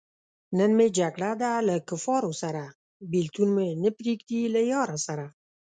[0.57, 2.73] نن مې جګړه ده له کفاره سره-
[3.11, 5.25] بېلتون مې نه پریېږدی له یاره سره